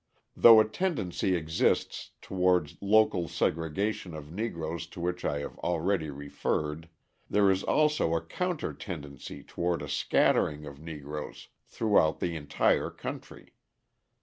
[0.35, 6.89] Though a tendency exists toward local segregation of Negroes to which I have already referred,
[7.29, 13.53] there is also a counter tendency toward a scattering of Negroes throughout the entire country.